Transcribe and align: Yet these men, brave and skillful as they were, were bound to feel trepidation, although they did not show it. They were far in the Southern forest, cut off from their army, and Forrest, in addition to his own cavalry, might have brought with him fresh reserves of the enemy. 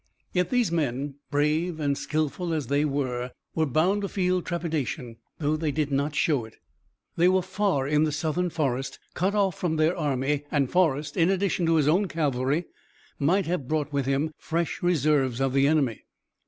Yet 0.33 0.49
these 0.49 0.71
men, 0.71 1.17
brave 1.29 1.79
and 1.79 1.95
skillful 1.95 2.55
as 2.55 2.65
they 2.65 2.85
were, 2.85 3.33
were 3.53 3.67
bound 3.67 4.01
to 4.01 4.09
feel 4.09 4.41
trepidation, 4.41 5.17
although 5.39 5.55
they 5.57 5.71
did 5.71 5.91
not 5.91 6.15
show 6.15 6.43
it. 6.43 6.55
They 7.17 7.27
were 7.27 7.43
far 7.43 7.87
in 7.87 8.03
the 8.03 8.11
Southern 8.11 8.49
forest, 8.49 8.97
cut 9.13 9.35
off 9.35 9.55
from 9.55 9.75
their 9.75 9.95
army, 9.95 10.43
and 10.49 10.71
Forrest, 10.71 11.17
in 11.17 11.29
addition 11.29 11.67
to 11.67 11.75
his 11.75 11.87
own 11.87 12.07
cavalry, 12.07 12.65
might 13.19 13.45
have 13.45 13.67
brought 13.67 13.93
with 13.93 14.07
him 14.07 14.33
fresh 14.39 14.81
reserves 14.81 15.39
of 15.39 15.53
the 15.53 15.67
enemy. 15.67 16.05